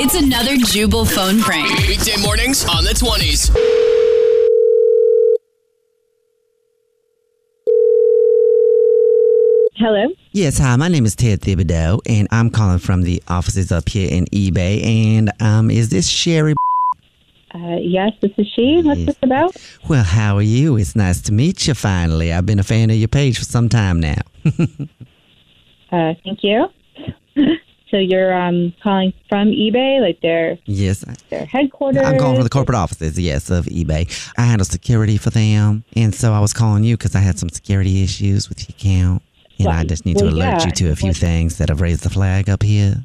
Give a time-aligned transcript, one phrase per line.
[0.00, 1.70] It's another Jubal phone prank.
[1.86, 3.48] Weekday mornings on the 20s.
[9.76, 10.08] Hello.
[10.32, 10.74] Yes, hi.
[10.74, 14.84] My name is Ted Thibodeau, and I'm calling from the offices up here in eBay.
[14.84, 16.54] And um, is this Sherry?
[17.54, 18.80] Uh, yes, this is she.
[18.82, 19.56] What's this about?
[19.88, 20.76] Well, how are you?
[20.76, 22.32] It's nice to meet you finally.
[22.32, 24.20] I've been a fan of your page for some time now.
[25.92, 26.66] Uh, thank you.
[27.94, 32.02] so you're um, calling from eBay, like their yes, their headquarters.
[32.02, 34.10] I'm calling from the corporate offices, yes, of eBay.
[34.36, 37.50] I handle security for them, and so I was calling you because I had some
[37.50, 39.22] security issues with your account,
[39.60, 40.66] and I just need to well, alert yeah.
[40.66, 42.96] you to a few things that have raised the flag up here.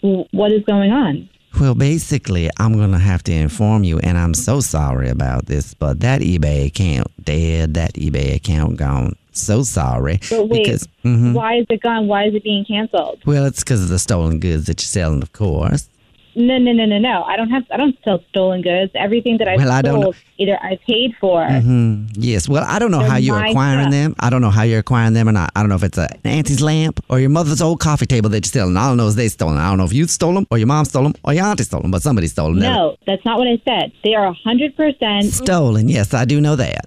[0.00, 1.28] What is going on?
[1.60, 5.72] Well, basically, I'm going to have to inform you, and I'm so sorry about this,
[5.72, 9.14] but that eBay account dead, that eBay account gone.
[9.34, 10.20] So sorry.
[10.30, 11.32] But wait, Because, mhm.
[11.34, 12.06] why is it gone?
[12.06, 13.20] Why is it being canceled?
[13.26, 15.88] Well, it's because of the stolen goods that you're selling, of course.
[16.36, 17.22] No, no, no, no, no.
[17.22, 17.62] I don't have.
[17.70, 18.90] I don't sell stolen goods.
[18.96, 21.46] Everything that I Well, I don't sold, either I paid for.
[21.46, 22.48] hmm Yes.
[22.48, 23.92] Well, I don't know They're how you're acquiring stuff.
[23.92, 24.14] them.
[24.18, 25.52] I don't know how you're acquiring them or not.
[25.54, 28.30] I don't know if it's a, an auntie's lamp or your mother's old coffee table
[28.30, 28.76] that you're stealing.
[28.76, 29.58] I don't know if they stolen.
[29.58, 31.62] I don't know if you stole them or your mom stole them or your auntie
[31.62, 32.58] stole them, but somebody stole them.
[32.58, 33.92] No, that's not what I said.
[34.02, 35.88] They are a hundred percent Stolen.
[35.88, 36.86] Yes, I do know that.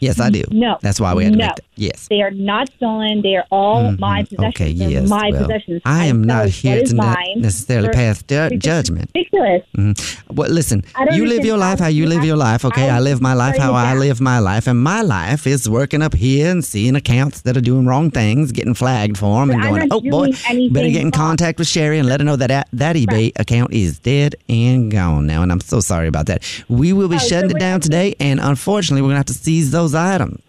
[0.00, 0.42] Yes, I do.
[0.50, 0.78] No.
[0.80, 1.46] That's why we had to No.
[1.46, 1.64] make that.
[1.78, 2.08] Yes.
[2.08, 3.22] They are not stolen.
[3.22, 4.38] They are all my possessions.
[4.38, 4.44] Mm-hmm.
[4.48, 5.08] Okay, yes.
[5.08, 5.82] my well, possessions.
[5.84, 9.10] I am not here to mine necessarily pass ju- judgment.
[9.14, 9.62] Ridiculous.
[9.76, 10.20] Mhm.
[10.34, 12.88] Well, listen, I you live your life how you live your life, okay?
[12.88, 14.00] how I live my life how I down?
[14.00, 17.60] live my life, and my life is working up here and seeing accounts that are
[17.60, 20.32] doing wrong things, getting flagged for them, and But I'm going, oh boy,
[20.70, 23.72] better get in contact with Sherry and let her know that that, that eBay account
[23.72, 26.42] is dead and gone now, and I'm so sorry about that.
[26.68, 29.26] We will be Oh, so shutting it down today, and unfortunately, we're going to have
[29.26, 30.40] to seize those items.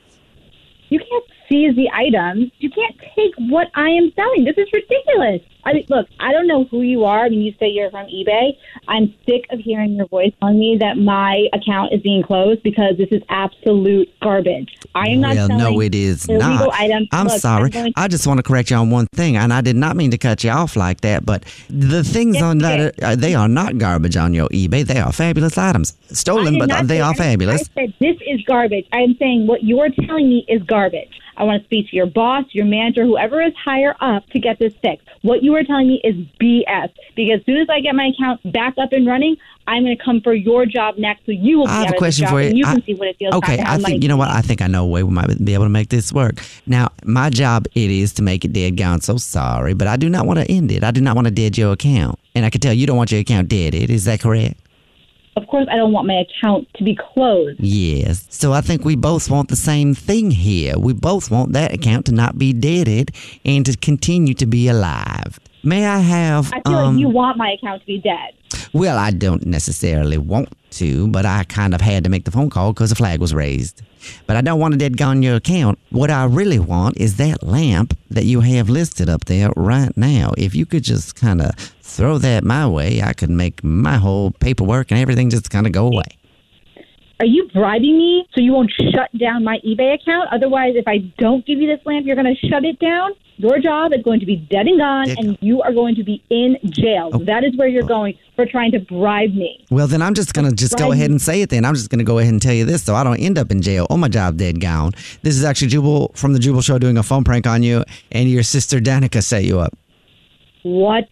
[0.89, 2.51] You can't seize the items.
[2.59, 4.43] You can't take what I am selling.
[4.43, 5.41] This is ridiculous.
[5.65, 7.25] I mean, look, I don't know who you are.
[7.25, 8.57] I mean, you say you're from eBay.
[8.87, 12.97] I'm sick of hearing your voice telling me that my account is being closed because
[12.97, 14.77] this is absolute garbage.
[14.95, 16.73] I am not well, selling no, it is illegal not.
[16.73, 17.09] items.
[17.11, 17.71] I'm Look, sorry.
[17.73, 20.11] I'm I just want to correct you on one thing, and I did not mean
[20.11, 21.25] to cut you off like that.
[21.25, 24.85] But the things Yes, on that, are, they are not garbage on your eBay.
[24.85, 27.69] They are fabulous items, stolen, but they say are fabulous.
[27.75, 28.87] I said this is garbage.
[28.91, 31.19] I am saying what you are telling me is garbage.
[31.37, 34.59] I want to speak to your boss, your manager, whoever is higher up to get
[34.59, 35.07] this fixed.
[35.21, 36.89] What you are telling me is BS.
[37.15, 39.35] Because as soon as I get my account back up and running,
[39.67, 41.97] I'm going to come for your job next, so you will be I have a
[41.97, 42.47] question for you.
[42.49, 44.17] and you I- can see what it feels okay, like to I think you know
[44.17, 44.29] what.
[44.29, 46.41] I think I know a way we might be able to make this work.
[46.65, 49.01] Now, my job it is to make it dead gone.
[49.01, 50.83] So sorry, but I do not want to end it.
[50.83, 53.11] I do not want to dead your account, and I can tell you don't want
[53.11, 53.89] your account deaded.
[53.91, 54.59] Is that correct?
[55.39, 57.61] Of course, I don't want my account to be closed.
[57.61, 58.27] Yes.
[58.29, 60.77] So I think we both want the same thing here.
[60.77, 63.11] We both want that account to not be deaded
[63.45, 65.39] and to continue to be alive.
[65.63, 66.51] May I have?
[66.51, 68.33] I feel um, like you want my account to be dead.
[68.73, 72.49] Well, I don't necessarily want to, but I kind of had to make the phone
[72.49, 73.81] call because the flag was raised.
[74.27, 75.79] But I don't want to dead gone your account.
[75.89, 80.33] What I really want is that lamp that you have listed up there right now.
[80.37, 81.51] If you could just kind of
[81.81, 85.73] throw that my way, I could make my whole paperwork and everything just kind of
[85.73, 86.05] go away.
[87.19, 90.29] Are you bribing me so you won't shut down my eBay account?
[90.31, 93.11] Otherwise, if I don't give you this lamp, you're going to shut it down.
[93.39, 95.17] Your job is going to be dead and gone, Dick.
[95.17, 97.09] and you are going to be in jail.
[97.13, 97.19] Oh.
[97.19, 97.87] That is where you're oh.
[97.87, 99.65] going for trying to bribe me.
[99.71, 101.63] Well, then I'm just going to just go ahead and say it then.
[101.63, 103.49] I'm just going to go ahead and tell you this so I don't end up
[103.49, 104.91] in jail Oh, my job dead gone.
[105.21, 108.29] This is actually Jubal from the Jubal Show doing a phone prank on you, and
[108.29, 109.73] your sister Danica set you up.
[110.63, 111.07] What?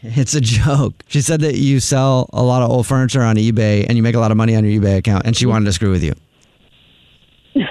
[0.00, 0.94] It's a joke.
[1.08, 4.14] She said that you sell a lot of old furniture on eBay and you make
[4.14, 6.14] a lot of money on your eBay account, and she wanted to screw with you.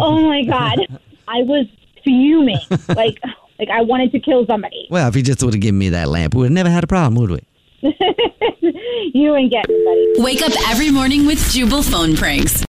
[0.00, 0.78] Oh my god,
[1.28, 1.66] I was
[2.08, 2.58] fuming.
[2.88, 3.18] like,
[3.58, 4.88] like I wanted to kill somebody.
[4.90, 6.84] Well, if you just would have given me that lamp, we would have never had
[6.84, 7.40] a problem, would we?
[9.14, 10.12] You ain't getting buddy.
[10.18, 12.64] Wake up every morning with Jubal phone pranks.